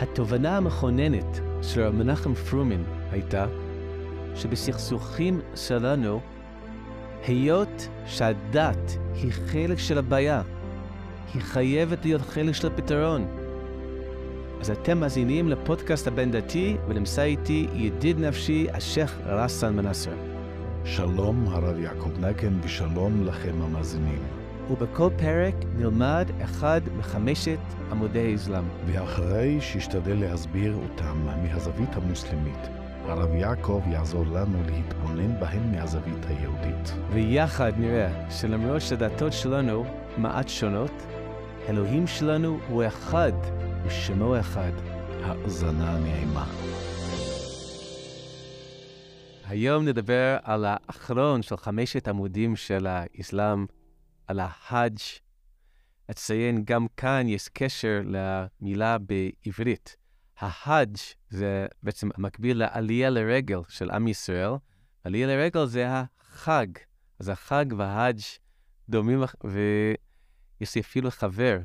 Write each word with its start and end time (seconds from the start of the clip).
התובנה 0.00 0.56
המכוננת 0.56 1.40
של 1.62 1.82
רב 1.82 1.94
מנחם 1.94 2.34
פרומן 2.34 2.82
הייתה 3.10 3.46
שבסכסוכים 4.34 5.40
שלנו, 5.54 6.20
היות 7.26 7.88
שהדת 8.06 8.96
היא 9.14 9.32
חלק 9.32 9.78
של 9.78 9.98
הבעיה, 9.98 10.42
היא 11.34 11.42
חייבת 11.42 12.04
להיות 12.04 12.22
חלק 12.22 12.52
של 12.52 12.66
הפתרון. 12.66 13.26
אז 14.60 14.70
אתם 14.70 14.98
מאזינים 14.98 15.48
לפודקאסט 15.48 16.06
הבין-דתי, 16.06 16.76
ונמצא 16.88 17.22
איתי 17.22 17.66
ידיד 17.74 18.18
נפשי, 18.18 18.66
השייח' 18.72 19.18
רסן 19.26 19.76
מנסר. 19.76 20.14
שלום, 20.84 21.48
הרב 21.48 21.78
יעקב 21.78 22.10
נגן, 22.18 22.58
ושלום 22.62 23.24
לכם 23.26 23.62
המאזינים. 23.62 24.43
ובכל 24.70 25.08
פרק 25.16 25.54
נלמד 25.76 26.30
אחד 26.42 26.80
מחמשת 26.98 27.58
עמודי 27.90 28.32
האסלאם. 28.32 28.64
ואחרי 28.86 29.60
שאשתדל 29.60 30.16
להסביר 30.20 30.74
אותם 30.74 31.26
מהזווית 31.42 31.96
המוסלמית, 31.96 32.58
הרב 33.04 33.34
יעקב 33.34 33.82
יעזור 33.90 34.26
לנו 34.26 34.58
להתבונן 34.66 35.40
בהם 35.40 35.72
מהזווית 35.72 36.24
היהודית. 36.28 36.92
ויחד 37.12 37.72
נראה 37.76 38.30
שלמרות 38.30 38.82
שהדתות 38.82 39.32
שלנו 39.32 39.84
מעט 40.16 40.48
שונות, 40.48 41.02
אלוהים 41.68 42.06
שלנו 42.06 42.58
הוא 42.68 42.84
אחד 42.86 43.32
ושמו 43.86 44.40
אחד. 44.40 44.72
האזנה 45.24 45.98
נעימה. 45.98 46.46
היום 49.48 49.84
נדבר 49.84 50.36
על 50.42 50.64
האחרון 50.68 51.42
של 51.42 51.56
חמשת 51.56 52.08
עמודים 52.08 52.56
של 52.56 52.86
האסלאם, 52.86 53.66
על 54.26 54.40
ההאג'. 54.40 54.98
אציין 56.10 56.64
גם 56.64 56.86
כאן 56.96 57.28
יש 57.28 57.48
קשר 57.48 58.00
למילה 58.04 58.96
בעברית. 58.98 59.96
ההאג' 60.38 60.96
זה 61.30 61.66
בעצם 61.82 62.08
מקביל 62.18 62.58
לעלייה 62.58 63.10
לרגל 63.10 63.60
של 63.68 63.90
עם 63.90 64.08
ישראל. 64.08 64.50
עלייה 65.04 65.26
לרגל 65.26 65.66
זה 65.66 65.86
החג. 65.88 66.66
אז 67.18 67.28
החג 67.28 67.66
וההאג' 67.78 68.20
דומים, 68.88 69.22
ויש 69.44 70.74
לי 70.74 70.80
אפילו 70.80 71.10
חבר, 71.10 71.58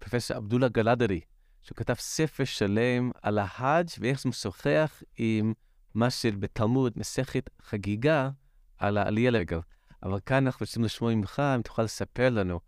פרופסור 0.00 0.36
עבדולה 0.36 0.68
גלדרי, 0.68 1.20
שכתב 1.62 1.94
ספר 1.94 2.44
שלם 2.44 3.10
על 3.22 3.38
ההאג' 3.38 3.88
ואיך 4.00 4.20
זה 4.20 4.28
משוחח 4.28 5.02
עם 5.16 5.52
מה 5.94 6.10
שבתלמוד 6.10 6.92
מסכת 6.96 7.50
חגיגה 7.62 8.30
על 8.78 8.98
העלייה 8.98 9.30
לרגל. 9.30 9.58
אבל 10.02 10.20
כאן 10.26 10.46
אנחנו 10.46 10.64
רוצים 10.64 10.84
לשמוע 10.84 11.14
ממך, 11.14 11.42
אם 11.56 11.62
תוכל 11.62 11.82
לספר 11.82 12.30
לנו 12.30 12.60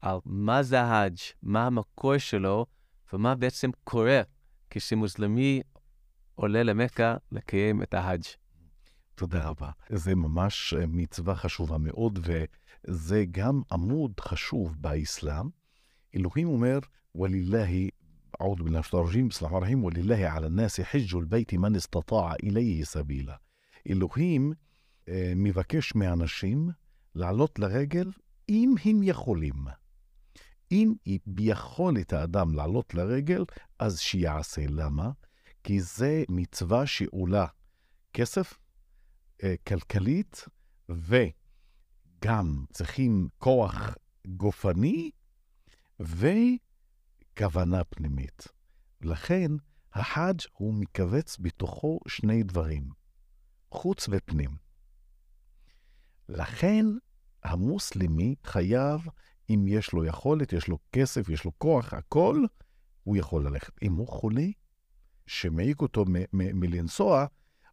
על 0.00 0.18
מה 0.24 0.62
זה 0.62 0.80
האג', 0.80 1.16
מה 1.42 1.66
המקור 1.66 2.18
שלו, 2.18 2.66
ומה 3.12 3.34
בעצם 3.34 3.70
קורה 3.84 4.20
כשמוסלמי 4.70 5.62
עולה 6.34 6.62
למכה 6.62 7.16
לקיים 7.32 7.82
את 7.82 7.94
ההאג'. 7.94 8.22
תודה 9.14 9.48
רבה. 9.48 9.70
זה 9.88 10.14
ממש 10.14 10.74
אה, 10.74 10.86
מצווה 10.86 11.34
חשובה 11.34 11.78
מאוד, 11.78 12.18
וזה 12.22 13.24
גם 13.30 13.62
עמוד 13.72 14.20
חשוב 14.20 14.76
באסלאם. 14.80 15.48
אלוהים 16.14 16.48
אומר, 16.48 16.78
ולילהי, 17.14 17.90
עוד 18.38 18.62
מן 18.62 18.74
השטרג'ים, 18.74 19.28
בסלאם 19.28 19.54
הרחים, 19.54 19.84
ולילהי 19.84 20.26
על 20.26 20.44
הנאסי 20.44 20.84
חיג'ו 20.84 21.20
אל 21.20 21.24
ביתי 21.24 21.56
מן 21.56 21.76
אסתטע 21.76 22.32
איליהי 22.42 22.84
סבילה. 22.84 23.36
אלוהים 23.90 24.52
מבקש 25.36 25.94
מאנשים 25.94 26.70
לעלות 27.14 27.58
לרגל 27.58 28.10
אם 28.48 28.74
הם 28.84 29.02
יכולים. 29.02 29.54
אם 30.72 30.94
ביכולת 31.26 32.12
האדם 32.12 32.54
לעלות 32.54 32.94
לרגל, 32.94 33.44
אז 33.78 34.00
שיעשה. 34.00 34.62
למה? 34.68 35.10
כי 35.64 35.80
זה 35.80 36.24
מצווה 36.28 36.86
שעולה 36.86 37.46
כסף, 38.12 38.58
אה, 39.42 39.54
כלכלית, 39.68 40.44
וגם 40.88 42.64
צריכים 42.72 43.28
כוח 43.38 43.94
גופני, 44.26 45.10
ו... 46.02 46.26
כוונה 47.38 47.84
פנימית. 47.84 48.48
לכן, 49.00 49.50
החאג' 49.92 50.40
הוא 50.52 50.74
מכווץ 50.74 51.36
בתוכו 51.40 52.00
שני 52.08 52.42
דברים, 52.42 52.88
חוץ 53.70 54.08
ופנים. 54.10 54.67
לכן, 56.28 56.86
המוסלמי 57.44 58.34
חייב, 58.44 59.06
אם 59.50 59.64
יש 59.68 59.92
לו 59.92 60.04
יכולת, 60.04 60.52
יש 60.52 60.68
לו 60.68 60.78
כסף, 60.92 61.28
יש 61.28 61.44
לו 61.44 61.52
כוח, 61.58 61.94
הכל, 61.94 62.44
הוא 63.04 63.16
יכול 63.16 63.46
ללכת. 63.46 63.72
אם 63.82 63.92
הוא 63.92 64.08
חולה, 64.08 64.46
שמעיק 65.26 65.80
אותו 65.80 66.04
מלנסוע, 66.32 67.26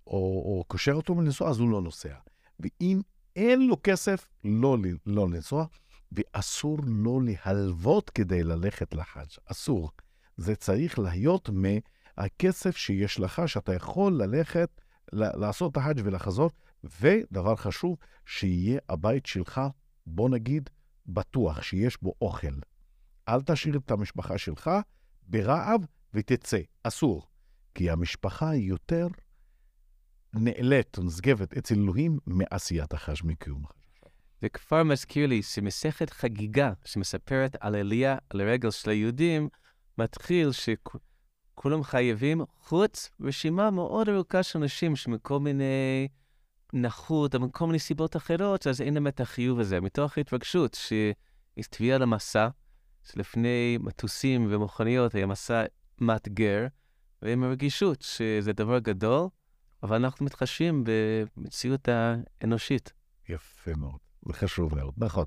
או, 0.08 0.14
או 0.46 0.64
קושר 0.68 0.92
אותו 0.92 1.16
מלנסוע, 1.16 1.50
אז 1.50 1.60
הוא 1.60 1.70
לא 1.70 1.82
נוסע. 1.82 2.16
ואם 2.60 3.02
אין 3.36 3.68
לו 3.68 3.78
כסף, 3.84 4.28
לא, 4.44 4.78
לא 5.06 5.30
לנסוע. 5.30 5.66
ואסור 6.12 6.80
לא 6.86 7.20
להלוות 7.24 8.10
כדי 8.10 8.44
ללכת 8.44 8.94
לחאג'. 8.94 9.28
אסור. 9.46 9.92
זה 10.38 10.56
צריך 10.56 11.00
להיות 11.00 11.50
מהכסף 11.50 12.78
שיש 12.78 13.20
לך, 13.20 13.42
שאתה 13.48 13.74
יכול 13.74 14.14
ללכת, 14.14 14.82
לעשות 15.14 15.72
את 15.72 15.78
החאג' 15.78 16.02
ולחזור. 16.04 16.50
ודבר 17.02 17.56
חשוב, 17.56 17.98
שיהיה 18.26 18.80
הבית 18.90 19.26
שלך, 19.26 19.62
בוא 20.06 20.30
נגיד, 20.30 20.70
בטוח, 21.06 21.62
שיש 21.62 21.98
בו 22.02 22.14
אוכל. 22.22 22.60
אל 23.30 23.42
תשאיר 23.42 23.78
את 23.78 23.92
המשפחה 23.92 24.38
שלך 24.38 24.70
ברעב 25.28 25.86
ותצא. 26.14 26.60
אסור. 26.84 27.28
כי 27.76 27.90
המשפחה 27.90 28.50
היא 28.50 28.70
יותר 28.70 29.08
נעלית, 30.34 31.00
נשגבת 31.00 31.58
אצל 31.58 31.76
אלוהים 31.76 32.20
מעשיית 32.28 32.94
החאג' 32.94 33.18
מקיום. 33.24 33.64
זה 34.42 34.50
כבר 34.50 34.84
מזכיר 34.84 35.28
לי 35.28 35.44
שמסכת 35.44 36.10
חגיגה 36.10 36.74
שמספרת 36.86 37.56
על 37.60 37.76
עלייה 37.76 38.18
לרגל 38.34 38.72
של 38.72 38.90
היהודים, 38.90 39.50
מתחיל 39.98 40.50
שכולם 40.52 41.84
חייבים, 41.84 42.42
חוץ 42.60 43.10
רשימה 43.22 43.72
מאוד 43.72 44.10
ארוכה 44.10 44.44
של 44.44 44.60
אנשים 44.60 44.96
שמכל 44.96 45.40
מיני 45.40 46.08
נכות 46.74 47.36
או 47.36 47.40
מכל 47.40 47.66
מיני 47.68 47.80
סיבות 47.80 48.16
אחרות, 48.16 48.68
אז 48.68 48.82
אין 48.82 48.94
להם 48.94 49.08
את 49.08 49.20
החיוב 49.20 49.60
הזה, 49.60 49.82
מתוך 49.82 50.18
התרגשות 50.18 50.78
שהצביעה 50.80 51.98
למסע, 51.98 52.48
שלפני 53.04 53.78
מטוסים 53.82 54.48
ומכוניות 54.50 55.16
היה 55.16 55.26
מסע 55.26 55.64
מאתגר, 56.02 56.68
ועם 57.22 57.44
הרגישות 57.44 58.02
שזה 58.02 58.54
דבר 58.54 58.80
גדול, 58.80 59.28
אבל 59.84 59.96
אנחנו 59.96 60.26
מתחשבים 60.26 60.84
במציאות 61.38 61.90
האנושית. 61.90 62.94
יפה 63.30 63.72
מאוד. 63.78 63.98
זה 64.28 64.34
חשוב 64.34 64.76
מאוד, 64.76 64.94
נכון. 64.98 65.26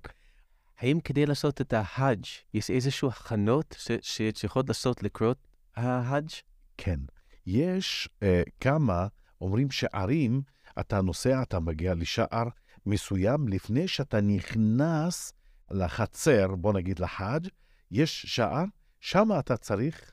האם 0.79 1.01
כדי 1.01 1.27
לעשות 1.27 1.61
את 1.61 1.73
ההאג' 1.73 2.25
יש 2.55 2.71
איזשהו 2.71 3.09
הכנות 3.09 3.77
שצריכות 4.03 4.69
לעשות 4.69 5.03
לקרות 5.03 5.49
ההאג'? 5.77 6.29
כן. 6.77 7.01
יש 7.47 8.09
uh, 8.21 8.25
כמה, 8.61 9.07
אומרים 9.41 9.71
שערים, 9.71 10.43
אתה 10.81 11.01
נוסע, 11.01 11.43
אתה 11.43 11.61
מגיע 11.61 11.95
לשער 11.95 12.49
מסוים, 12.87 13.49
לפני 13.49 13.89
שאתה 13.89 14.21
נכנס 14.21 15.33
לחצר, 15.71 16.55
בוא 16.55 16.73
נגיד 16.73 16.99
לחאג', 16.99 17.49
יש 17.91 18.27
שער, 18.27 18.65
שם 19.01 19.29
אתה 19.39 19.57
צריך 19.57 20.13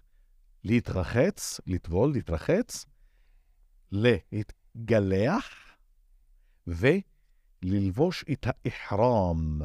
להתרחץ, 0.64 1.60
לטבול, 1.68 2.12
להתרחץ, 2.12 2.86
להתגלח, 3.92 5.50
ו... 6.68 6.88
ללבוש 7.66 8.26
את 8.32 8.48
האחרם. 8.50 9.62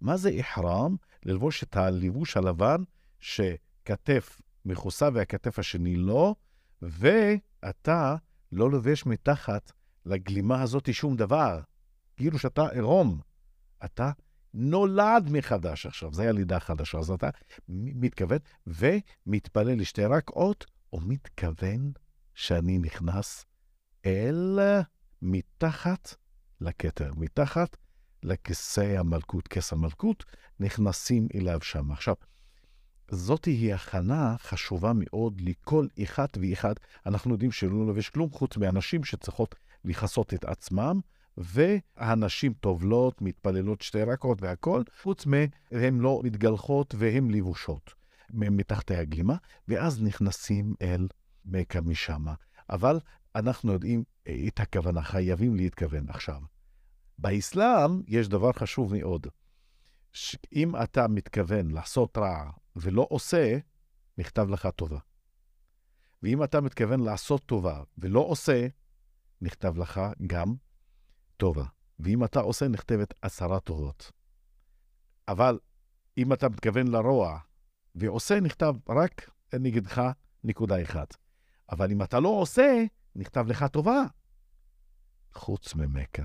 מה 0.00 0.16
זה 0.16 0.30
אחרם? 0.40 0.96
ללבוש 1.24 1.62
את 1.62 1.76
הלבוש 1.76 2.36
הלבן 2.36 2.82
שכתף 3.20 4.40
מכוסה 4.64 5.08
והכתף 5.14 5.58
השני 5.58 5.96
לא, 5.96 6.34
ואתה 6.82 8.16
לא 8.52 8.70
לובש 8.70 9.06
מתחת 9.06 9.72
לגלימה 10.06 10.62
הזאת 10.62 10.94
שום 10.94 11.16
דבר. 11.16 11.60
כאילו 12.16 12.38
שאתה 12.38 12.68
עירום. 12.68 13.20
אתה 13.84 14.10
נולד 14.54 15.28
מחדש 15.30 15.86
עכשיו, 15.86 16.14
זו 16.14 16.22
הלידה 16.22 16.56
החדשה. 16.56 16.98
אז 16.98 17.10
אתה 17.10 17.30
מתכוון 17.68 18.38
ומתפלל 18.66 19.80
לשתי 19.80 20.04
רקעות, 20.04 20.66
ומתכוון 20.92 21.92
שאני 22.34 22.78
נכנס 22.78 23.44
אל 24.06 24.58
מתחת 25.22 26.14
לכתר. 26.60 27.12
מתחת 27.16 27.76
לכיסא 28.22 28.96
המלכות, 28.98 29.48
כס 29.48 29.72
המלכות, 29.72 30.24
נכנסים 30.60 31.28
אליו 31.34 31.60
שם. 31.62 31.92
עכשיו, 31.92 32.14
זאת 33.10 33.44
היא 33.44 33.74
הכנה 33.74 34.36
חשובה 34.38 34.92
מאוד 34.94 35.40
לכל 35.40 35.86
אחד 36.02 36.26
ואחד. 36.40 36.74
אנחנו 37.06 37.32
יודעים 37.32 37.52
שלא 37.52 37.86
לובש 37.86 38.08
כלום 38.08 38.30
חוץ 38.30 38.56
מאנשים 38.56 39.04
שצריכות 39.04 39.54
לכסות 39.84 40.34
את 40.34 40.44
עצמם, 40.44 41.00
והנשים 41.36 42.52
טובלות, 42.52 43.22
מתפללות 43.22 43.80
שתי 43.82 44.02
רקות 44.02 44.42
והכול, 44.42 44.84
חוץ 45.02 45.26
מהן 45.26 45.98
לא 45.98 46.20
מתגלחות 46.24 46.94
והן 46.98 47.30
לבושות 47.30 47.94
מתחת 48.30 48.90
הגלימה, 48.90 49.36
ואז 49.68 50.02
נכנסים 50.02 50.74
אל 50.82 51.08
מכה 51.44 51.80
משם. 51.80 52.24
אבל 52.70 53.00
אנחנו 53.34 53.72
יודעים 53.72 54.04
את 54.48 54.60
הכוונה, 54.60 55.02
חייבים 55.02 55.56
להתכוון 55.56 56.08
עכשיו. 56.08 56.40
באסלאם 57.18 58.02
יש 58.06 58.28
דבר 58.28 58.52
חשוב 58.52 58.94
מאוד. 58.96 59.26
אם 60.52 60.76
אתה 60.82 61.08
מתכוון 61.08 61.70
לעשות 61.70 62.18
רע 62.18 62.50
ולא 62.76 63.06
עושה, 63.10 63.58
נכתב 64.18 64.48
לך 64.50 64.68
טובה. 64.76 64.98
ואם 66.22 66.44
אתה 66.44 66.60
מתכוון 66.60 67.00
לעשות 67.00 67.46
טובה 67.46 67.82
ולא 67.98 68.20
עושה, 68.20 68.66
נכתב 69.46 69.78
לך 69.78 70.00
גם 70.26 70.54
טובה. 71.36 71.64
ואם 71.98 72.24
אתה 72.24 72.40
עושה, 72.40 72.68
נכתבת 72.68 73.14
עשרה 73.22 73.60
טובות. 73.60 74.12
אבל 75.28 75.58
אם 76.18 76.32
אתה 76.32 76.48
מתכוון 76.48 76.86
לרוע 76.86 77.38
ועושה, 77.94 78.40
נכתב 78.40 78.74
רק 78.88 79.30
נגדך 79.54 80.02
נקודה 80.44 80.82
אחת. 80.82 81.16
אבל 81.70 81.90
אם 81.90 82.02
אתה 82.02 82.20
לא 82.20 82.28
עושה, 82.28 82.84
נכתב 83.14 83.46
לך 83.48 83.64
טובה. 83.72 84.02
חוץ 85.34 85.74
ממכה. 85.74 86.22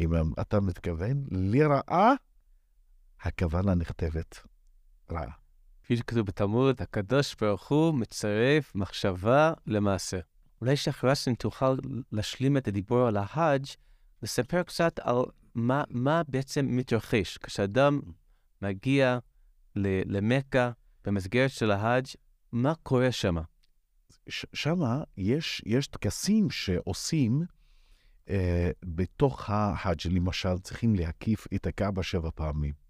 אם 0.00 0.12
אתה 0.40 0.60
מתכוון 0.60 1.24
לרעה, 1.30 2.12
הכוונה 3.20 3.74
נכתבת 3.74 4.46
רעה. 5.10 5.32
כפי 5.82 5.96
שכתוב 5.96 6.26
בתלמוד, 6.26 6.82
הקדוש 6.82 7.34
ברוך 7.34 7.68
הוא 7.68 7.94
מצרף 7.94 8.74
מחשבה 8.74 9.52
למעשה. 9.66 10.18
אולי 10.60 10.76
שחרסן 10.76 11.34
תוכל 11.34 11.76
להשלים 12.12 12.56
את 12.56 12.68
הדיבור 12.68 13.06
על 13.06 13.16
ההאג', 13.16 13.66
לספר 14.22 14.62
קצת 14.62 14.98
על 14.98 15.16
מה, 15.54 15.84
מה 15.90 16.22
בעצם 16.28 16.66
מתרחש 16.70 17.38
כשאדם 17.38 18.00
מגיע 18.62 19.18
למכה 19.76 20.70
במסגרת 21.04 21.50
של 21.50 21.70
ההאג', 21.70 22.06
מה 22.52 22.74
קורה 22.74 23.12
שם? 23.12 23.36
שם 24.28 24.80
יש, 25.16 25.62
יש 25.66 25.86
טקסים 25.86 26.50
שעושים 26.50 27.42
אה, 28.28 28.70
בתוך 28.84 29.50
ההאג', 29.50 30.00
למשל, 30.10 30.58
צריכים 30.58 30.94
להקיף 30.94 31.46
את 31.54 31.66
הקאבה 31.66 32.02
שבע 32.02 32.30
פעמים. 32.34 32.88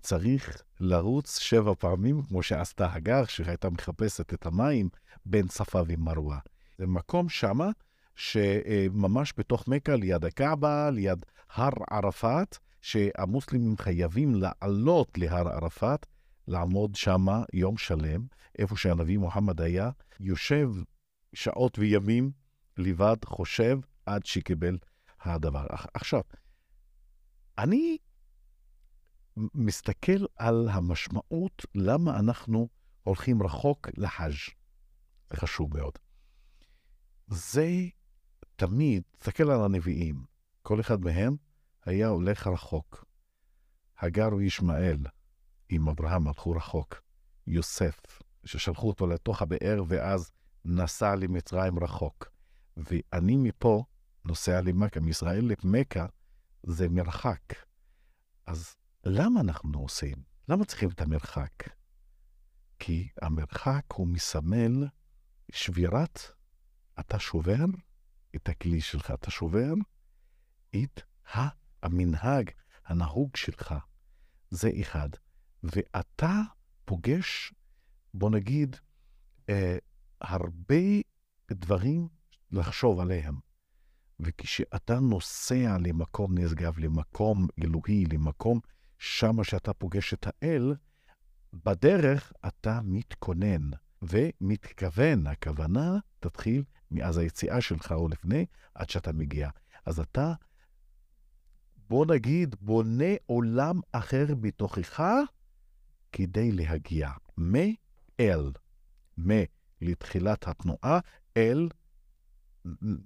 צריך 0.00 0.62
לרוץ 0.80 1.38
שבע 1.38 1.72
פעמים, 1.78 2.22
כמו 2.22 2.42
שעשתה 2.42 2.92
הגר, 2.92 3.24
שהייתה 3.24 3.70
מחפשת 3.70 4.34
את 4.34 4.46
המים 4.46 4.88
בין 5.26 5.48
צפה 5.48 5.82
ומרווה. 5.86 6.38
זה 6.78 6.86
מקום 6.86 7.28
שמה, 7.28 7.70
שממש 8.16 9.32
בתוך 9.36 9.68
מכה, 9.68 9.96
ליד 9.96 10.24
הקאבה, 10.24 10.90
ליד 10.90 11.26
הר 11.54 11.72
ערפאת, 11.90 12.58
שהמוסלמים 12.82 13.76
חייבים 13.78 14.34
לעלות 14.34 15.18
להר 15.18 15.48
ערפאת, 15.48 16.06
לעמוד 16.48 16.94
שמה 16.94 17.42
יום 17.52 17.76
שלם, 17.76 18.26
איפה 18.58 18.76
שהנביא 18.76 19.18
מוחמד 19.18 19.60
היה, 19.60 19.90
יושב 20.20 20.70
שעות 21.34 21.78
וימים 21.78 22.30
לבד, 22.76 23.16
חושב, 23.24 23.78
עד 24.06 24.26
שקיבל 24.26 24.78
הדבר. 25.20 25.66
עכשיו, 25.94 26.20
אני 27.58 27.98
מסתכל 29.36 30.24
על 30.36 30.68
המשמעות 30.72 31.66
למה 31.74 32.18
אנחנו 32.18 32.68
הולכים 33.02 33.42
רחוק 33.42 33.88
לחאג'. 33.96 34.32
זה 35.30 35.36
חשוב 35.36 35.76
מאוד. 35.78 35.98
זה 37.26 37.68
תמיד, 38.56 39.02
תסתכל 39.18 39.50
על 39.50 39.64
הנביאים, 39.64 40.24
כל 40.62 40.80
אחד 40.80 41.00
מהם 41.00 41.36
היה 41.84 42.08
הולך 42.08 42.46
רחוק. 42.46 43.04
הגר 43.98 44.34
וישמעאל 44.34 44.98
עם 45.68 45.88
אברהם 45.88 46.28
הלכו 46.28 46.50
רחוק. 46.50 47.02
יוסף, 47.46 48.22
ששלחו 48.44 48.88
אותו 48.88 49.06
לתוך 49.06 49.42
הבאר 49.42 49.82
ואז 49.88 50.32
נסע 50.64 51.14
למצרים 51.14 51.78
רחוק. 51.78 52.30
ואני 52.76 53.36
מפה 53.36 53.84
נוסע 54.24 54.60
למכה, 54.60 55.00
מישראל 55.00 55.52
למכה 55.64 56.06
זה 56.62 56.88
מרחק. 56.88 57.54
אז 58.46 58.76
למה 59.04 59.40
אנחנו 59.40 59.80
עושים? 59.80 60.16
למה 60.48 60.64
צריכים 60.64 60.88
את 60.88 61.00
המרחק? 61.00 61.52
כי 62.78 63.08
המרחק 63.22 63.84
הוא 63.92 64.06
מסמל 64.08 64.88
שבירת, 65.52 66.20
אתה 67.00 67.18
שובר 67.18 67.64
את 68.36 68.48
הכלי 68.48 68.80
שלך, 68.80 69.10
אתה 69.10 69.30
שובר 69.30 69.72
את 70.76 71.00
המנהג, 71.82 72.50
הנהוג 72.86 73.36
שלך. 73.36 73.74
זה 74.50 74.70
אחד. 74.80 75.08
ואתה 75.62 76.40
פוגש, 76.84 77.54
בוא 78.14 78.30
נגיד, 78.30 78.76
אה, 79.48 79.78
הרבה 80.20 80.84
דברים 81.50 82.08
לחשוב 82.50 83.00
עליהם. 83.00 83.38
וכשאתה 84.20 85.00
נוסע 85.00 85.76
למקום 85.80 86.38
נשגב, 86.38 86.78
למקום 86.78 87.46
אלוהי, 87.62 88.04
למקום 88.04 88.60
שמה 88.98 89.44
שאתה 89.44 89.72
פוגש 89.72 90.14
את 90.14 90.26
האל, 90.26 90.74
בדרך 91.52 92.32
אתה 92.46 92.80
מתכונן 92.84 93.70
ומתכוון. 94.02 95.26
הכוונה 95.26 95.98
תתחיל 96.20 96.64
מאז 96.94 97.18
היציאה 97.18 97.60
שלך 97.60 97.92
או 97.92 98.08
לפני, 98.08 98.46
עד 98.74 98.90
שאתה 98.90 99.12
מגיע. 99.12 99.50
אז 99.86 100.00
אתה, 100.00 100.32
בוא 101.88 102.06
נגיד, 102.06 102.56
בונה 102.60 103.14
עולם 103.26 103.80
אחר 103.92 104.26
בתוכך 104.40 105.02
כדי 106.12 106.52
להגיע 106.52 107.10
מאל, 107.38 108.52
מלתחילת 109.18 110.48
התנועה, 110.48 110.98
אל 111.36 111.68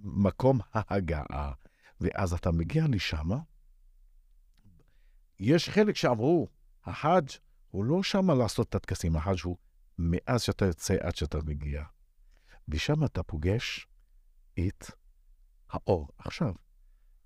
מקום 0.03 0.59
ההגעה. 0.73 1.53
ואז 2.01 2.33
אתה 2.33 2.51
מגיע 2.51 2.85
לשם, 2.89 3.29
יש 5.41 5.69
חלק 5.69 5.97
שאמרו, 5.97 6.49
החאג' 6.85 7.29
הוא 7.71 7.85
לא 7.85 8.03
שם 8.03 8.31
לעשות 8.31 8.69
את 8.69 8.75
הטקסים, 8.75 9.17
החאג' 9.17 9.39
הוא 9.45 9.57
מאז 9.99 10.43
שאתה 10.43 10.65
יוצא 10.65 10.97
עד 11.01 11.17
שאתה 11.17 11.39
מגיע. 11.47 11.85
ושם 12.69 13.05
אתה 13.05 13.23
פוגש 13.23 13.87
את 14.59 14.85
האור. 15.71 16.09
עכשיו, 16.19 16.55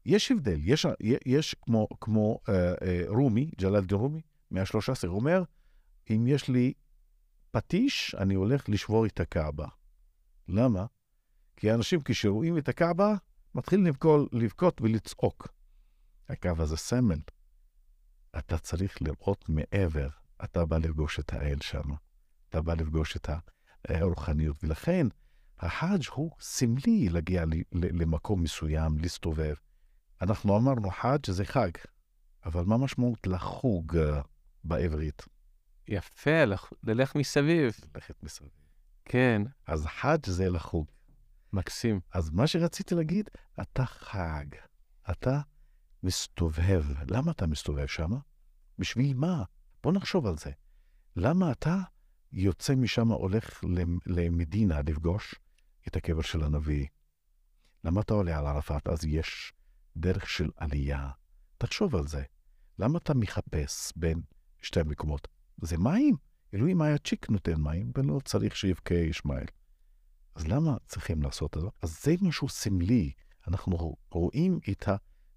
יש 0.06 0.30
הבדל, 0.30 0.58
יש, 0.62 0.86
יש 1.26 1.56
כמו, 1.62 1.88
כמו 2.00 2.38
אה, 2.48 2.74
אה, 2.82 3.02
רומי, 3.08 3.50
ג'לאל 3.60 3.84
דה 3.84 3.96
רומי, 3.96 4.20
ה-13, 4.56 5.06
הוא 5.06 5.16
אומר, 5.16 5.42
אם 6.10 6.26
יש 6.26 6.48
לי 6.48 6.72
פטיש, 7.50 8.14
אני 8.14 8.34
הולך 8.34 8.68
לשבור 8.68 9.06
את 9.06 9.20
הקעבה. 9.20 9.66
למה? 10.48 10.86
כי 11.56 11.72
אנשים 11.72 12.00
כשרואים 12.04 12.58
את 12.58 12.68
הקעבה, 12.68 13.14
מתחילים 13.54 13.92
לבכות 14.32 14.80
ולצעוק. 14.80 15.48
הקעבה 16.28 16.66
זה 16.66 16.76
סמל. 16.76 17.18
אתה 18.38 18.58
צריך 18.58 19.02
לראות 19.02 19.48
מעבר. 19.48 20.08
אתה 20.44 20.66
בא 20.66 20.78
לפגוש 20.78 21.20
את 21.20 21.32
האל 21.32 21.58
שם. 21.60 21.90
אתה 22.48 22.62
בא 22.62 22.74
לפגוש 22.74 23.16
את 23.16 23.28
הרוחניות. 23.88 24.56
ולכן, 24.62 25.06
החאג' 25.62 26.02
הוא 26.12 26.30
סמלי 26.40 27.08
להגיע 27.08 27.44
למקום 27.72 28.42
מסוים, 28.42 28.98
להסתובב. 28.98 29.54
אנחנו 30.20 30.56
אמרנו 30.56 30.90
חאג' 30.90 31.30
זה 31.30 31.44
חג, 31.44 31.70
אבל 32.44 32.64
מה 32.64 32.76
משמעות 32.76 33.26
לחוג 33.26 33.96
אה, 33.96 34.20
בעברית? 34.64 35.22
יפה, 35.88 36.44
ללך 36.82 37.16
מסביב. 37.16 37.72
ללכת 37.94 38.22
מסביב. 38.22 38.50
כן. 39.04 39.42
אז 39.66 39.86
חאג' 39.86 40.26
זה 40.26 40.50
לחוג. 40.50 40.86
מקסים. 41.52 42.00
אז 42.12 42.30
מה 42.30 42.46
שרציתי 42.46 42.94
להגיד, 42.94 43.30
אתה 43.60 43.84
חג. 43.86 44.46
אתה 45.10 45.40
מסתובב. 46.02 46.84
למה 47.10 47.32
אתה 47.32 47.46
מסתובב 47.46 47.86
שם? 47.86 48.10
בשביל 48.78 49.14
מה? 49.14 49.42
בוא 49.82 49.92
נחשוב 49.92 50.26
על 50.26 50.38
זה. 50.38 50.50
למה 51.16 51.52
אתה 51.52 51.78
יוצא 52.32 52.74
משם, 52.74 53.08
הולך 53.08 53.64
למדינה 54.06 54.80
לפגוש 54.86 55.34
את 55.88 55.96
הקבר 55.96 56.22
של 56.22 56.44
הנביא? 56.44 56.86
למה 57.84 58.00
אתה 58.00 58.14
עולה 58.14 58.38
על 58.38 58.46
ערפאת? 58.46 58.88
אז 58.88 59.04
יש 59.04 59.52
דרך 59.96 60.28
של 60.28 60.50
עלייה. 60.56 61.10
תחשוב 61.58 61.96
על 61.96 62.06
זה. 62.06 62.22
למה 62.78 62.98
אתה 62.98 63.14
מחפש 63.14 63.92
בין 63.96 64.20
שתי 64.62 64.80
מקומות? 64.86 65.28
זה 65.62 65.78
מים. 65.78 66.16
אלוהים 66.54 66.82
היה 66.82 66.98
צ'יק 66.98 67.30
נותן 67.30 67.60
מים, 67.60 67.92
ולא 67.96 68.20
צריך 68.24 68.56
שיבכה 68.56 68.94
ישמעאל. 68.94 69.46
אז 70.34 70.46
למה 70.46 70.76
צריכים 70.86 71.22
לעשות 71.22 71.56
את 71.56 71.62
זה? 71.62 71.68
אז 71.82 72.02
זה 72.02 72.14
משהו 72.20 72.48
סמלי. 72.48 73.12
אנחנו 73.48 73.96
רואים 74.10 74.58
את 74.70 74.88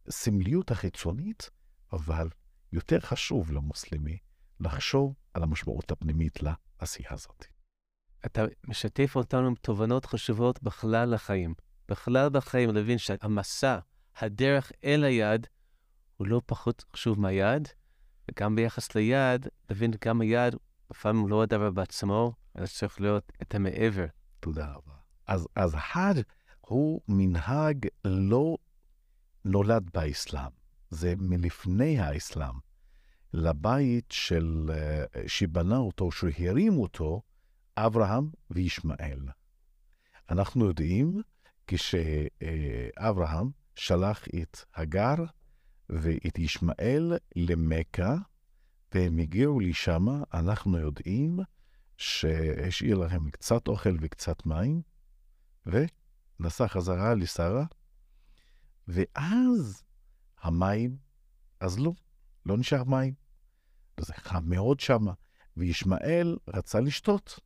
הסמליות 0.07 0.71
החיצונית, 0.71 1.49
אבל 1.93 2.29
יותר 2.71 2.99
חשוב 2.99 3.51
למוסלמי 3.51 4.17
לחשוב 4.59 5.15
על 5.33 5.43
המשמעות 5.43 5.91
הפנימית 5.91 6.39
לעשייה 6.43 7.13
הזאת. 7.13 7.45
אתה 8.25 8.45
משתף 8.67 9.15
אותנו 9.15 9.47
עם 9.47 9.55
תובנות 9.55 10.05
חשובות 10.05 10.63
בכלל 10.63 11.13
לחיים. 11.13 11.53
בכלל 11.89 12.29
בחיים 12.29 12.69
להבין 12.75 12.97
שהמסע, 12.97 13.79
הדרך 14.17 14.71
אל 14.83 15.03
היד, 15.03 15.47
הוא 16.17 16.27
לא 16.27 16.41
פחות 16.45 16.85
חשוב 16.93 17.19
מהיד, 17.19 17.67
וגם 18.31 18.55
ביחס 18.55 18.95
ליד, 18.95 19.47
להבין 19.69 19.91
גם 20.05 20.21
היד, 20.21 20.55
לפעמים 20.91 21.27
לא 21.27 21.43
הדבר 21.43 21.71
בעצמו, 21.71 22.33
אלא 22.57 22.65
צריך 22.65 23.01
להיות 23.01 23.31
את 23.41 23.55
המעבר. 23.55 24.05
תודה 24.39 24.65
רבה. 24.65 24.93
אז, 25.27 25.47
אז 25.55 25.75
חאג' 25.75 26.21
הוא 26.61 27.01
מנהג 27.07 27.87
לא 28.05 28.57
נולד 29.45 29.89
באסלאם, 29.93 30.51
זה 30.89 31.13
מלפני 31.17 31.99
האסלאם. 31.99 32.55
לבית 33.33 34.05
של, 34.11 34.71
אה, 34.73 35.05
שבנה 35.27 35.77
אותו, 35.77 36.11
שהרים 36.11 36.77
אותו, 36.77 37.21
אברהם 37.77 38.29
וישמעאל. 38.49 39.19
אנחנו 40.29 40.65
יודעים 40.65 41.21
כשאברהם 41.67 43.49
שלח 43.75 44.25
את 44.41 44.57
הגר 44.75 45.15
ואת 45.89 46.39
ישמעאל 46.39 47.13
למכה, 47.35 48.15
והם 48.93 49.17
הגיעו 49.17 49.59
לשם, 49.59 50.05
אנחנו 50.33 50.77
יודעים 50.77 51.39
שהשאיר 51.97 52.97
להם 52.97 53.29
קצת 53.29 53.67
אוכל 53.67 53.97
וקצת 54.01 54.45
מים, 54.45 54.81
ונסע 55.65 56.67
חזרה 56.67 57.15
לשרה, 57.15 57.65
ואז 58.87 59.83
המים 60.41 60.97
אזלו, 61.59 61.95
לא 62.45 62.57
נשאר 62.57 62.83
מים. 62.83 63.13
זה 63.99 64.13
חם 64.13 64.43
מאוד 64.45 64.79
שמה, 64.79 65.13
וישמעאל 65.57 66.37
רצה 66.47 66.79
לשתות. 66.79 67.39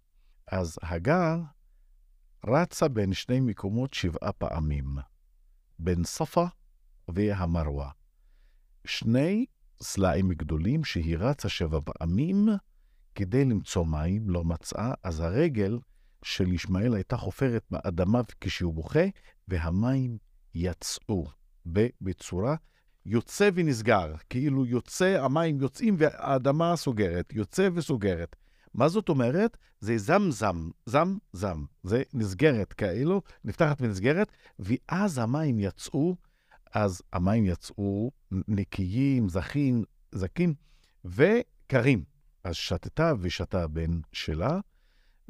אז 0.52 0.78
הגר 0.82 1.38
רצה 2.46 2.88
בין 2.88 3.14
שני 3.14 3.40
מקומות 3.40 3.94
שבעה 3.94 4.32
פעמים, 4.32 4.98
בין 5.80 6.04
ספה 6.04 6.46
והמרווה. 7.08 7.90
שני 8.86 9.46
סלעים 9.82 10.32
גדולים 10.32 10.84
שהיא 10.84 11.18
רצה 11.18 11.50
שבע 11.50 11.80
פעמים 11.86 12.48
כדי 13.16 13.46
למצוא 13.46 13.86
מים, 13.86 14.30
לא 14.30 14.44
מצאה, 14.44 14.94
אז 15.04 15.20
הרגל 15.20 15.80
של 16.24 16.54
ישמעאל 16.54 16.94
הייתה 16.94 17.18
חופרת 17.18 17.66
באדמה 17.72 18.22
כשהוא 18.42 18.74
בוכה, 18.74 19.06
והמים 19.48 20.18
יצאו 20.56 21.28
בצורה 22.02 22.56
יוצא 23.06 23.50
ונסגר, 23.54 24.14
כאילו 24.30 24.66
יוצא, 24.66 25.22
המים 25.24 25.62
יוצאים 25.62 25.96
והאדמה 25.98 26.76
סוגרת, 26.76 27.34
יוצא 27.34 27.70
וסוגרת. 27.74 28.36
מה 28.74 28.90
זאת 28.90 29.10
אומרת? 29.10 29.58
זה 29.80 29.98
זם-זם, 29.98 30.70
זם-זם. 30.86 31.64
זה 31.84 32.04
נסגרת 32.14 32.74
כאילו, 32.74 33.22
נפתחת 33.44 33.82
ונסגרת, 33.82 34.32
ואז 34.60 35.18
המים 35.18 35.60
יצאו, 35.60 36.16
אז 36.74 37.02
המים 37.14 37.46
יצאו 37.46 38.12
נקיים, 38.32 39.30
זכים, 39.30 39.84
זכים 40.12 40.54
וקרים. 41.06 42.04
אז 42.44 42.56
שתתה 42.56 43.14
ושתה 43.20 43.68
בן 43.68 44.00
שלה, 44.12 44.60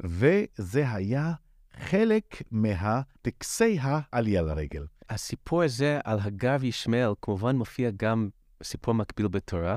וזה 0.00 0.92
היה 0.92 1.32
חלק 1.72 2.42
מהטקסי 2.50 3.78
העלייה 3.80 4.42
לרגל. 4.42 4.86
הסיפור 5.10 5.62
הזה 5.62 5.98
על 6.04 6.18
הגר 6.22 6.56
וישמעאל 6.60 7.12
כמובן 7.22 7.56
מופיע 7.56 7.90
גם 7.96 8.28
סיפור 8.62 8.94
מקביל 8.94 9.28
בתורה, 9.28 9.76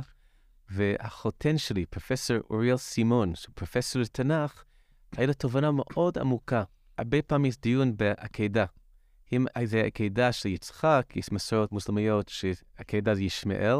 והחותן 0.75 1.57
שלי, 1.57 1.85
פרופסור 1.85 2.37
אוריאל 2.49 2.77
סימון, 2.77 3.35
שהוא 3.35 3.55
פרופסור 3.55 4.01
לתנ"ך, 4.01 4.63
היה 5.17 5.27
לו 5.27 5.33
תובנה 5.33 5.71
מאוד 5.71 6.17
עמוקה. 6.17 6.63
הרבה 6.97 7.21
פעמים 7.21 7.45
יש 7.45 7.57
דיון 7.57 7.97
בעקידה. 7.97 8.65
אם 9.33 9.45
זה 9.65 9.81
עקידה 9.81 10.31
של 10.31 10.49
יצחק, 10.49 11.13
יש 11.15 11.31
מסורות 11.31 11.71
מוסלמיות 11.71 12.29
שעקידה 12.29 13.15
זה 13.15 13.23
ישמעאל. 13.23 13.77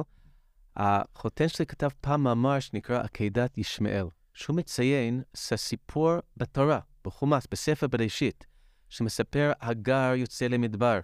החותן 0.75 1.47
שלי 1.47 1.65
כתב 1.65 1.89
פעם 2.01 2.23
מאמר 2.23 2.59
שנקרא 2.59 2.99
עקידת 2.99 3.57
ישמעאל, 3.57 4.05
שהוא 4.33 4.55
מציין 4.55 5.21
שהסיפור 5.35 6.11
בתורה, 6.37 6.79
בחומאס, 7.05 7.47
בספר 7.51 7.87
בראשית, 7.87 8.45
שמספר 8.89 9.51
הגר 9.61 10.13
יוצא 10.15 10.47
למדבר 10.47 10.99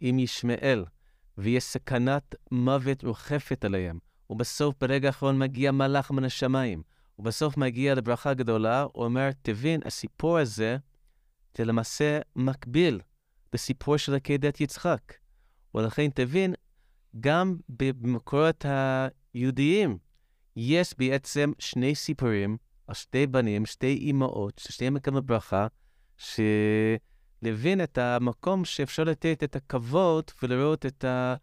עם 0.00 0.18
ישמעאל, 0.18 0.84
ויש 1.38 1.64
סכנת 1.64 2.34
מוות 2.50 3.04
רוחפת 3.04 3.64
עליהם. 3.64 3.98
ובסוף, 4.30 4.74
ברגע 4.80 5.08
האחרון, 5.08 5.38
מגיע 5.38 5.72
מלאך 5.72 6.10
מן 6.10 6.24
השמיים. 6.24 6.82
ובסוף 7.18 7.56
מגיע 7.56 7.94
לברכה 7.94 8.34
גדולה, 8.34 8.86
הוא 8.92 9.04
אומר, 9.04 9.30
תבין, 9.42 9.80
הסיפור 9.84 10.38
הזה 10.38 10.76
זה 11.58 11.64
למעשה 11.64 12.20
מקביל 12.36 13.00
לסיפור 13.52 13.96
של 13.96 14.14
עקדת 14.14 14.60
יצחק. 14.60 15.12
ולכן 15.74 16.10
תבין, 16.14 16.54
גם 17.20 17.56
במקורות 17.68 18.64
היהודיים 19.34 19.98
יש 20.56 20.94
בעצם 20.98 21.52
שני 21.58 21.94
סיפורים 21.94 22.56
על 22.86 22.94
שתי 22.94 23.26
בנים, 23.26 23.66
שתי 23.66 23.94
אימהות, 24.00 24.58
ששתיהם 24.58 24.94
מקבלים 24.94 25.26
ברכה, 25.26 25.66
שלהבין 26.16 27.82
את 27.82 27.98
המקום 27.98 28.64
שאפשר 28.64 29.04
לתת 29.04 29.42
את 29.44 29.56
הכבוד 29.56 30.24
ולראות 30.42 30.86
את 30.86 31.04
ה... 31.04 31.34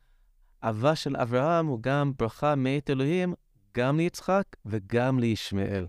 אהבה 0.63 0.95
של 0.95 1.17
אברהם 1.17 1.65
הוא 1.65 1.79
גם 1.81 2.11
ברכה 2.19 2.55
מאת 2.55 2.89
אלוהים, 2.89 3.33
גם 3.77 3.97
ליצחק 3.97 4.43
וגם 4.65 5.19
לישמעאל. 5.19 5.87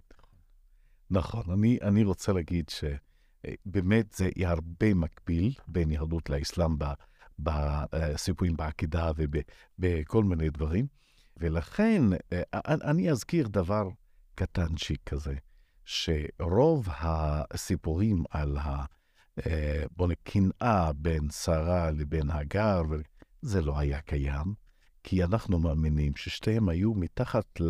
נכון, 1.11 1.43
אני, 1.53 1.79
אני 1.83 2.05
רוצה 2.05 2.33
להגיד 2.33 2.69
שבאמת 2.69 4.13
זה 4.13 4.29
הרבה 4.45 4.95
מקביל 4.95 5.55
בין 5.67 5.91
יהדות 5.91 6.31
לאסלאם 6.31 6.77
בסיפורים 7.39 8.57
בעקידה 8.57 9.11
ובכל 9.79 10.25
מיני 10.25 10.51
דברים, 10.51 10.87
ולכן 11.37 12.03
אני 12.65 13.11
אזכיר 13.11 13.49
דבר 13.49 13.89
קטנצ'יק 14.35 15.01
כזה, 15.07 15.35
שרוב 15.85 16.89
הסיפורים 16.91 18.25
על 18.31 18.59
ה... 18.59 18.85
בוא 19.97 20.07
נגיד, 20.07 20.19
קנאה 20.23 20.93
בין 20.93 21.31
שרה 21.31 21.91
לבין 21.91 22.31
הגר, 22.31 22.83
זה 23.43 23.63
לא 23.63 23.79
היה 23.79 24.01
קיים. 24.01 24.64
כי 25.05 25.25
אנחנו 25.25 25.59
מאמינים 25.59 26.17
ששתיהם 26.17 26.69
היו 26.69 26.95
מתחת 26.95 27.61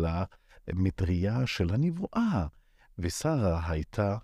למטריה 0.67 1.47
של 1.47 1.73
הנבואה, 1.73 2.47
ושרה 2.99 3.69
הייתה 3.69 4.17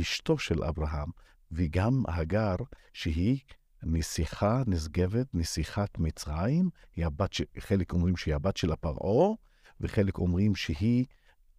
אשתו 0.00 0.38
של 0.38 0.64
אברהם, 0.64 1.08
וגם 1.52 2.02
הגר, 2.08 2.56
שהיא 2.92 3.38
נסיכה, 3.82 4.62
נשגבת, 4.66 5.26
נסיכת 5.34 5.98
מצרים, 5.98 6.70
הבת, 6.98 7.32
ש... 7.32 7.42
חלק 7.58 7.92
אומרים 7.92 8.16
שהיא 8.16 8.34
הבת 8.34 8.56
של 8.56 8.72
הפרעה, 8.72 9.34
וחלק 9.80 10.18
אומרים 10.18 10.54
שהיא 10.54 11.06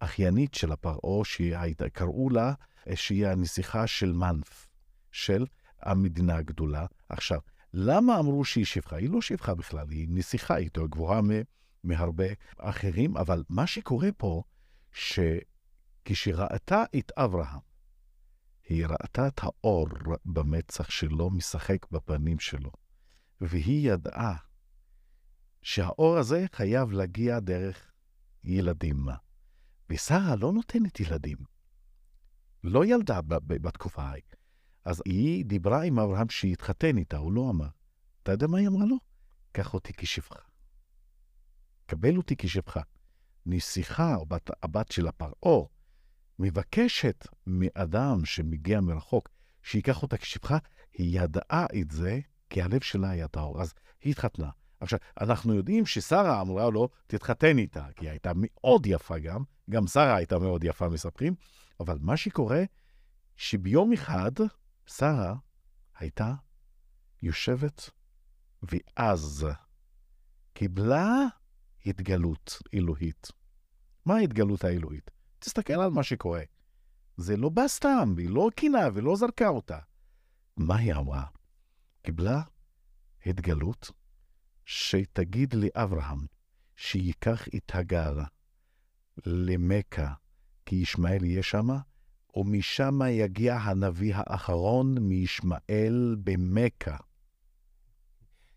אחיינית 0.00 0.54
של 0.54 0.72
הפרעה, 0.72 1.24
שקראו 1.24 2.30
לה 2.30 2.52
שהיא 2.94 3.26
הנסיכה 3.26 3.86
של 3.86 4.12
מנף, 4.12 4.68
של 5.12 5.46
המדינה 5.82 6.36
הגדולה. 6.36 6.86
עכשיו, 7.08 7.40
למה 7.72 8.18
אמרו 8.18 8.44
שהיא 8.44 8.64
שפחה? 8.64 8.96
היא 8.96 9.10
לא 9.10 9.20
שפחה 9.20 9.54
בכלל, 9.54 9.90
היא 9.90 10.08
נסיכה 10.10 10.56
איתו, 10.56 10.88
גבוהה 10.88 11.20
מהרבה 11.84 12.24
אחרים, 12.58 13.16
אבל 13.16 13.44
מה 13.48 13.66
שקורה 13.66 14.08
פה, 14.16 14.42
שכשראתה 14.92 16.84
את 16.98 17.12
אברהם, 17.16 17.60
היא 18.68 18.86
ראתה 18.86 19.26
את 19.28 19.40
האור 19.42 19.88
במצח 20.24 20.90
שלו 20.90 21.30
משחק 21.30 21.90
בפנים 21.90 22.38
שלו, 22.38 22.70
והיא 23.40 23.92
ידעה 23.92 24.36
שהאור 25.62 26.16
הזה 26.18 26.46
חייב 26.52 26.90
להגיע 26.90 27.40
דרך 27.40 27.92
ילדים. 28.44 29.06
ושרה 29.90 30.36
לא 30.36 30.52
נותנת 30.52 31.00
ילדים. 31.00 31.38
לא 32.64 32.84
ילדה 32.84 33.20
בתקופה 33.46 34.02
ההיא. 34.02 34.22
אז 34.84 35.02
היא 35.04 35.44
דיברה 35.44 35.82
עם 35.82 35.98
אברהם 35.98 36.28
שיתחתן 36.28 36.98
איתה, 36.98 37.16
הוא 37.16 37.32
לא 37.32 37.50
אמר. 37.50 37.68
אתה 38.22 38.32
יודע 38.32 38.46
מה 38.46 38.58
היא 38.58 38.68
אמרה 38.68 38.86
לו? 38.86 38.96
קח 39.52 39.74
אותי 39.74 39.92
כשפחה. 39.92 40.40
קבל 41.86 42.16
אותי 42.16 42.36
כשפחה. 42.38 42.80
נסיכה, 43.46 44.14
או 44.14 44.26
בת, 44.26 44.50
הבת 44.62 44.92
של 44.92 45.08
הפרעה, 45.08 45.66
מבקשת 46.38 47.26
מאדם 47.46 48.24
שמגיע 48.24 48.80
מרחוק 48.80 49.28
שייקח 49.62 50.02
אותה 50.02 50.16
כשפחה, 50.16 50.58
היא 50.92 51.20
ידעה 51.20 51.66
את 51.80 51.90
זה 51.90 52.20
כי 52.50 52.62
הלב 52.62 52.80
שלה 52.80 53.10
היה 53.10 53.28
טהור. 53.28 53.62
אז 53.62 53.74
היא 54.00 54.10
התחתנה. 54.10 54.50
עכשיו, 54.80 54.98
אנחנו 55.20 55.54
יודעים 55.54 55.86
ששרה 55.86 56.40
אמרה 56.40 56.70
לו, 56.70 56.88
תתחתן 57.06 57.58
איתה, 57.58 57.86
כי 57.96 58.04
היא 58.04 58.10
הייתה 58.10 58.32
מאוד 58.34 58.86
יפה 58.86 59.18
גם, 59.18 59.42
גם 59.70 59.86
שרה 59.86 60.16
הייתה 60.16 60.38
מאוד 60.38 60.64
יפה, 60.64 60.88
מספרים, 60.88 61.34
אבל 61.80 61.98
מה 62.00 62.16
שקורה, 62.16 62.62
שביום 63.36 63.92
אחד 63.92 64.32
שרה 64.96 65.34
הייתה 65.98 66.34
יושבת, 67.22 67.90
ואז 68.62 69.46
קיבלה 70.52 71.06
התגלות 71.86 72.62
אלוהית. 72.74 73.28
מה 74.06 74.16
ההתגלות 74.16 74.64
האלוהית? 74.64 75.10
תסתכל 75.38 75.72
על 75.72 75.90
מה 75.90 76.02
שקורה. 76.02 76.42
זה 77.16 77.36
לא 77.36 77.48
בא 77.48 77.68
סתם, 77.68 78.12
והיא 78.16 78.30
לא 78.30 78.48
קינה 78.56 78.88
ולא 78.94 79.16
זרקה 79.16 79.48
אותה. 79.48 79.78
מה 80.56 80.76
היא 80.76 80.94
אמרה? 80.94 81.24
קיבלה 82.02 82.42
התגלות 83.26 83.90
שתגיד 84.64 85.54
לאברהם 85.54 86.26
שייקח 86.76 87.48
את 87.48 87.70
הגר 87.74 88.18
למכה, 89.26 90.14
כי 90.66 90.76
ישמעאל 90.76 91.24
יהיה 91.24 91.42
שמה, 91.42 91.78
ומשם 92.34 93.00
יגיע 93.10 93.56
הנביא 93.56 94.12
האחרון 94.16 94.98
מישמעאל 94.98 96.16
במכה. 96.24 96.96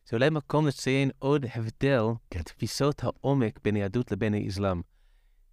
זה 0.09 0.15
אולי 0.17 0.29
מקום 0.29 0.67
לציין 0.67 1.11
עוד 1.19 1.45
הבדל 1.53 2.03
כן. 2.29 2.39
בתפיסות 2.39 3.03
העומק 3.03 3.59
בין 3.63 3.75
היהדות 3.75 4.11
לבין 4.11 4.33
האסלאם. 4.33 4.81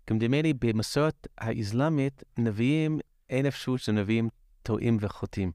כמדומה 0.06 0.42
לי, 0.42 0.52
במסורת 0.52 1.26
האסלאמית, 1.38 2.22
נביאים, 2.38 3.00
אין 3.30 3.46
אפשרות 3.46 3.80
שנביאים 3.80 4.28
טועים 4.62 4.96
וחוטאים. 5.00 5.52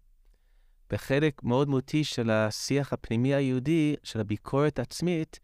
בחלק 0.90 1.44
מאוד 1.44 1.70
מהותי 1.70 2.04
של 2.04 2.30
השיח 2.30 2.94
הפנימי 2.94 3.34
היהודי, 3.34 3.96
של 4.04 4.20
הביקורת 4.20 4.80
העצמית, 4.80 5.40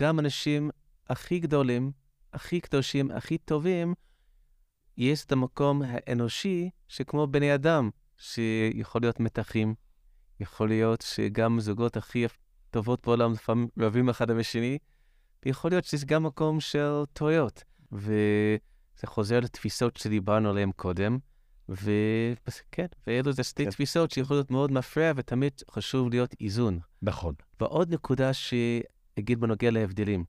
גם 0.00 0.18
אנשים 0.18 0.70
הכי 1.08 1.38
גדולים, 1.38 1.92
הכי 2.32 2.60
קדושים, 2.60 3.10
הכי 3.10 3.38
טובים, 3.38 3.94
יש 4.96 5.24
את 5.24 5.32
המקום 5.32 5.82
האנושי 5.86 6.70
שכמו 6.88 7.26
בני 7.26 7.54
אדם, 7.54 7.90
שיכול 8.16 9.00
להיות 9.00 9.20
מתחים, 9.20 9.74
יכול 10.40 10.68
להיות 10.68 11.00
שגם 11.00 11.60
זוגות 11.60 11.96
הכי 11.96 12.26
טובות 12.70 13.06
בעולם 13.06 13.32
לפעמים 13.32 13.68
רבים 13.78 14.08
אחד 14.08 14.30
עם 14.30 14.38
השני, 14.38 14.78
ויכול 15.44 15.70
להיות 15.70 15.84
שזה 15.84 16.06
גם 16.06 16.22
מקום 16.22 16.60
של 16.60 17.02
טעויות. 17.12 17.64
וזה 17.92 19.06
חוזר 19.06 19.40
לתפיסות 19.40 19.96
שדיברנו 19.96 20.50
עליהן 20.50 20.70
קודם, 20.76 21.18
וכן, 21.68 22.86
ואלו 23.06 23.32
זה 23.32 23.42
שתי 23.42 23.64
כן. 23.64 23.70
תפיסות 23.70 24.10
שיכולות 24.10 24.30
להיות 24.36 24.50
מאוד 24.50 24.72
מפריע, 24.72 25.12
ותמיד 25.16 25.52
חשוב 25.70 26.10
להיות 26.10 26.34
איזון. 26.40 26.78
נכון. 27.02 27.34
ועוד 27.60 27.94
נקודה 27.94 28.32
שאגיד 28.32 29.40
בנוגע 29.40 29.70
להבדלים. 29.70 30.24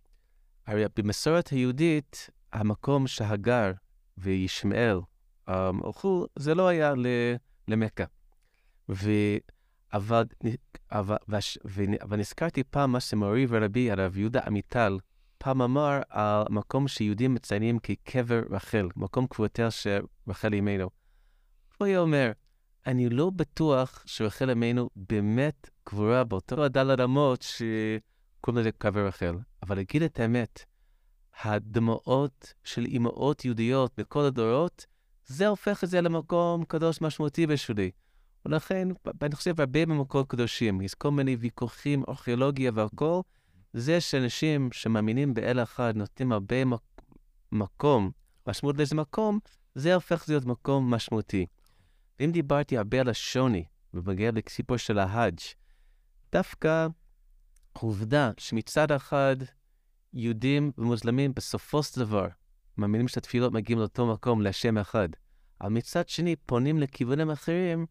הרי 0.68 0.86
במסורת 0.96 1.48
היהודית, 1.48 2.30
המקום 2.54 3.08
שהגר 3.08 3.72
וישמעאל 4.18 5.00
um, 5.50 5.52
הלכו, 5.86 6.26
זה 6.36 6.56
לא 6.56 6.68
היה 6.68 6.94
ל- 6.96 7.36
למכה. 7.68 8.04
ו... 8.90 9.12
אבל, 9.94 10.24
אבל, 10.92 11.16
וש- 11.30 11.58
ו- 11.66 11.84
אבל 12.02 12.18
נזכרתי 12.18 12.64
פעם 12.64 12.92
מה 12.92 13.00
שמורי 13.00 13.46
ורבי, 13.50 13.92
הרב 13.92 14.18
יהודה 14.18 14.42
עמיטל, 14.46 14.98
פעם 15.38 15.62
אמר 15.62 16.02
על 16.10 16.44
מקום 16.50 16.88
שיהודים 16.88 17.34
מציינים 17.34 17.80
כקבר 17.80 18.44
רחל, 18.50 18.90
מקום 18.96 19.28
קבורתיה 19.28 19.72
של 19.72 20.00
רחל 20.28 20.54
אמנו. 20.54 20.90
הוא 21.78 21.86
היה 21.86 22.00
אומר, 22.00 22.32
אני 22.86 23.10
לא 23.10 23.30
בטוח 23.30 24.04
שרחל 24.06 24.52
אמנו 24.52 24.90
באמת 24.96 25.70
קבורה 25.84 26.24
באותו 26.24 26.64
הדל 26.64 26.92
אדמות 26.92 27.42
שקוראים 27.42 28.60
לזה 28.60 28.72
קבר 28.72 29.08
רחל. 29.08 29.36
אבל 29.64 29.76
להגיד 29.76 30.02
את 30.04 30.20
האמת, 30.20 30.66
הדמעות 31.44 32.54
של 32.64 32.86
אימהות 32.86 33.46
יהודיות 33.46 33.92
בכל 33.98 34.22
הדורות, 34.26 34.86
זה 35.26 35.48
הופך 35.48 35.84
את 35.84 35.90
זה 35.90 36.02
למקום 36.02 36.66
קדוש 36.66 37.02
משמעותי 37.02 37.48
בשבילי. 37.48 37.92
ולכן, 38.46 38.88
אני 39.22 39.36
חושב 39.36 39.62
הרבה 39.62 39.86
במקומות 39.86 40.28
קדושים, 40.28 40.82
יש 40.82 40.94
כל 40.94 41.12
מיני 41.12 41.36
ויכוחים, 41.36 42.04
ארכיאולוגיה 42.10 42.72
והכל, 42.76 43.22
זה 43.74 44.02
שאנשים 44.02 44.70
שמאמינים 44.72 45.34
באל 45.34 45.64
אחד 45.64 45.94
נותנים 45.96 46.32
הרבה 46.32 46.66
מק- 46.66 47.02
מקום, 47.52 48.12
משמעות 48.48 48.78
לאיזה 48.78 48.96
מקום, 48.96 49.40
זה 49.76 49.96
הופך 49.96 50.26
להיות 50.28 50.46
מקום 50.46 50.94
משמעותי. 50.94 51.46
ואם 52.20 52.32
דיברתי 52.32 52.78
הרבה 52.78 53.02
על 53.02 53.10
השוני, 53.10 53.66
ובנוגע 53.94 54.30
לסיפור 54.34 54.78
של 54.78 55.00
ההאג', 55.00 55.40
דווקא 56.32 56.88
העובדה 57.76 58.32
שמצד 58.38 58.92
אחד 58.92 59.36
יהודים 60.16 60.72
ומוסלמים 60.78 61.34
בסופו 61.34 61.84
של 61.84 62.00
דבר 62.00 62.28
מאמינים 62.78 63.08
שהתפילות 63.08 63.54
מגיעים 63.54 63.80
לאותו 63.80 64.06
מקום, 64.06 64.42
להשם 64.42 64.78
אחד, 64.78 65.10
אבל 65.62 65.70
מצד 65.70 66.10
שני 66.10 66.36
פונים 66.36 66.80
לכיוונים 66.80 67.32
אחרים, 67.32 67.86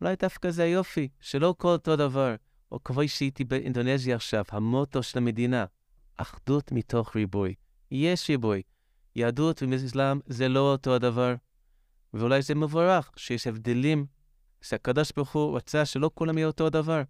אולי 0.00 0.16
דווקא 0.16 0.50
זה 0.50 0.62
היופי, 0.62 1.08
שלא 1.20 1.54
כל 1.58 1.68
אותו 1.68 1.96
דבר. 1.96 2.34
או 2.72 2.84
כמו 2.84 3.08
שהייתי 3.08 3.44
באינדונזיה 3.44 4.16
עכשיו, 4.16 4.44
המוטו 4.48 5.02
של 5.02 5.18
המדינה, 5.18 5.64
אחדות 6.16 6.72
מתוך 6.72 7.16
ריבוי. 7.16 7.54
יש 7.90 8.30
ריבוי. 8.30 8.62
יהדות 9.16 9.62
ואסלאם 9.62 10.20
זה 10.26 10.48
לא 10.48 10.72
אותו 10.72 10.94
הדבר. 10.94 11.34
ואולי 12.14 12.42
זה 12.42 12.54
מבורך 12.54 13.10
שיש 13.16 13.46
הבדלים, 13.46 14.06
שהקדוש 14.62 15.12
ברוך 15.16 15.32
הוא 15.32 15.56
רצה 15.56 15.84
שלא 15.84 16.10
כולם 16.14 16.38
יהיו 16.38 16.46
אותו 16.46 16.66
הדבר. 16.66 17.02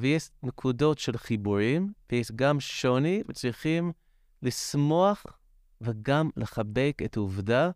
ויש 0.00 0.30
נקודות 0.42 0.98
של 0.98 1.16
חיבורים, 1.18 1.92
ויש 2.12 2.32
גם 2.32 2.60
שוני, 2.60 3.22
וצריכים 3.28 3.92
לשמוח 4.42 5.26
וגם 5.80 6.30
לחבק 6.36 6.98
את 7.04 7.16
העובדה 7.16 7.70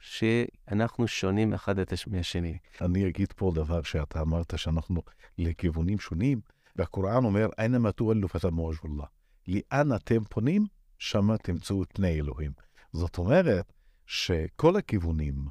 שאנחנו 0.00 1.08
שונים 1.08 1.54
אחד 1.54 1.78
את 1.78 1.92
הש- 1.92 2.06
מהשני. 2.08 2.58
אני 2.80 3.08
אגיד 3.08 3.32
פה 3.36 3.52
דבר 3.54 3.82
שאתה 3.82 4.20
אמרת 4.20 4.58
שאנחנו 4.58 5.02
לכיוונים 5.38 5.98
שונים, 5.98 6.40
והקוראן 6.76 7.24
אומר, 7.24 7.48
אינמה 7.58 7.92
תואלו 7.92 8.28
פתמו 8.28 8.70
אללה. 8.84 9.04
לאן 9.48 9.94
אתם 9.96 10.24
פונים, 10.24 10.66
שמה 10.98 11.38
תמצאו 11.38 11.82
את 11.82 11.88
פני 11.92 12.14
אלוהים. 12.20 12.52
זאת 12.92 13.18
אומרת 13.18 13.72
שכל 14.06 14.76
הכיוונים, 14.76 15.46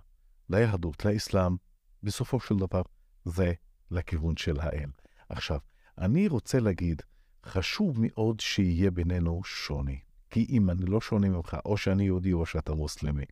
ליהדות, 0.50 1.06
לאסלאם, 1.06 1.56
בסופו 2.04 2.40
של 2.40 2.56
דבר, 2.56 2.82
זה 3.26 3.54
לכיוון 3.92 4.38
של 4.38 4.60
האל. 4.60 4.90
עכשיו, 5.30 5.60
אני 5.98 6.28
רוצה 6.28 6.60
להגיד, 6.60 7.02
חשוב 7.46 7.98
מאוד 8.00 8.40
שיהיה 8.40 8.92
בינינו 8.92 9.42
שוני. 9.44 10.00
כי 10.30 10.46
אם 10.50 10.70
אני 10.70 10.86
לא 10.86 11.02
שונה 11.02 11.30
ממך, 11.30 11.58
או 11.66 11.78
שאני 11.78 12.04
יהודי 12.04 12.34
או 12.34 12.46
שאתה 12.46 12.74
מוסלמי. 12.74 13.26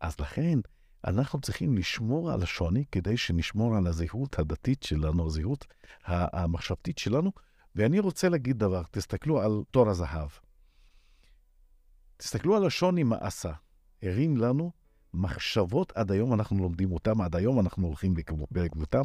אז 0.00 0.20
לכן, 0.20 0.58
אנחנו 1.06 1.40
צריכים 1.40 1.76
לשמור 1.76 2.30
על 2.30 2.42
השוני 2.42 2.84
כדי 2.92 3.16
שנשמור 3.16 3.76
על 3.76 3.86
הזהות 3.86 4.38
הדתית 4.38 4.82
שלנו, 4.82 5.26
הזהות 5.26 5.66
המחשבתית 6.04 6.98
שלנו. 6.98 7.32
ואני 7.74 8.00
רוצה 8.00 8.28
להגיד 8.28 8.58
דבר, 8.58 8.82
תסתכלו 8.90 9.40
על 9.40 9.62
תור 9.70 9.88
הזהב. 9.88 10.28
תסתכלו 12.16 12.56
על 12.56 12.66
השוני 12.66 13.02
מה 13.02 13.16
עשה. 13.20 13.52
הרים 14.02 14.36
לנו 14.36 14.72
מחשבות, 15.14 15.92
עד 15.96 16.10
היום 16.10 16.34
אנחנו 16.34 16.58
לומדים 16.58 16.92
אותם, 16.92 17.20
עד 17.20 17.36
היום 17.36 17.60
אנחנו 17.60 17.86
הולכים 17.86 18.14
בעקבותם, 18.50 19.02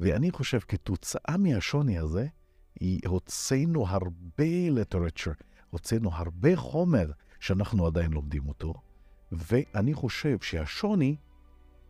ואני 0.00 0.30
חושב 0.30 0.58
כתוצאה 0.58 1.36
מהשוני 1.38 1.98
הזה, 1.98 2.26
הוצאנו 3.06 3.86
הרבה 3.88 4.44
literature, 4.68 5.44
הוצאנו 5.70 6.10
הרבה 6.12 6.56
חומר 6.56 7.10
שאנחנו 7.40 7.86
עדיין 7.86 8.12
לומדים 8.12 8.48
אותו, 8.48 8.74
ואני 9.32 9.94
חושב 9.94 10.38
שהשוני 10.40 11.16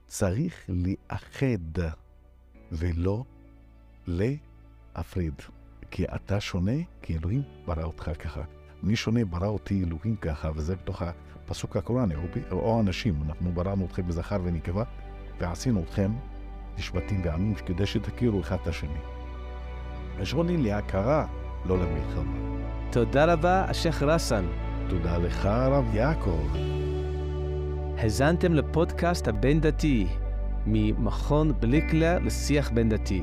צריך 0.07 0.55
לאחד 0.69 1.83
ולא 2.73 3.25
להפריד. 4.07 5.35
כי 5.90 6.05
אתה 6.05 6.40
שונה, 6.40 6.73
כי 7.03 7.17
אלוהים 7.17 7.43
ברא 7.67 7.85
אותך 7.85 8.11
ככה. 8.19 8.43
מי 8.83 8.97
שונה 8.97 9.25
ברא 9.25 9.47
אותי 9.47 9.85
אלוהים 9.85 10.17
ככה, 10.17 10.51
וזה 10.55 10.77
בתוך 10.77 11.03
הפסוק 11.03 11.77
הקוראני, 11.77 12.14
או, 12.14 12.23
או 12.51 12.81
אנשים. 12.81 13.23
אנחנו 13.23 13.53
בראנו 13.53 13.87
אתכם 13.87 14.07
בזכר 14.09 14.38
ונקבה, 14.45 14.85
ועשינו 15.40 15.83
אתכם 15.83 16.12
לשבטים 16.79 17.21
ועמים 17.25 17.55
כדי 17.55 17.87
שתכירו 17.87 18.41
אחד 18.41 18.57
את 18.63 18.67
השני. 18.67 18.99
השוני 20.21 20.57
להכרה, 20.57 21.27
לא 21.67 21.79
למלחמה. 21.79 22.33
תודה 22.91 23.33
רבה, 23.33 23.65
השייח' 23.69 24.03
רסן. 24.03 24.45
תודה 24.89 25.19
לך, 25.19 25.47
הרב 25.47 25.95
יעקב. 25.95 26.47
האזנתם 27.99 28.55
לפודקאסט 28.55 29.29
הבין-דתי 29.29 30.07
ממכון 30.67 31.53
בליקלר 31.61 32.19
לשיח 32.19 32.71
בין-דתי. 32.71 33.23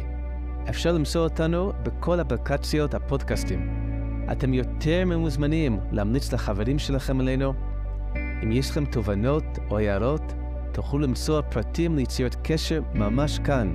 אפשר 0.70 0.92
למצוא 0.92 1.24
אותנו 1.24 1.72
בכל 1.84 2.22
אפליקציות 2.22 2.94
הפודקאסטים. 2.94 3.82
אתם 4.32 4.54
יותר 4.54 5.06
ממוזמנים 5.06 5.80
להמליץ 5.92 6.34
לחברים 6.34 6.80
שלכם 6.80 7.20
עלינו. 7.20 7.54
אם 8.44 8.52
יש 8.52 8.72
לכם 8.72 8.86
תובנות 8.86 9.44
או 9.70 9.78
הערות, 9.78 10.31
תוכלו 10.72 11.00
למצוא 11.00 11.42
פרטים 11.42 11.96
ליצירת 11.96 12.36
קשר 12.44 12.82
ממש 12.94 13.40
כאן, 13.40 13.74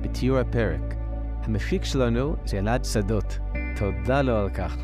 בתיאור 0.00 0.38
הפרק. 0.38 0.94
המפיק 1.42 1.84
שלנו 1.84 2.36
זה 2.44 2.58
אלעד 2.58 2.84
שדות. 2.84 3.38
תודה 3.76 4.22
לו 4.22 4.36
על 4.36 4.50
כך. 4.50 4.76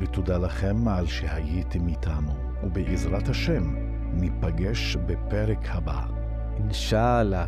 ותודה 0.00 0.38
לכם 0.38 0.88
על 0.88 1.06
שהייתם 1.06 1.88
איתנו, 1.88 2.32
ובעזרת 2.62 3.28
השם, 3.28 3.74
ניפגש 4.12 4.96
בפרק 4.96 5.68
הבא. 5.68 6.02
אינשאללה. 6.56 7.46